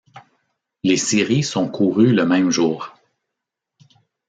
[0.83, 2.95] Les séries sont courues le même jour.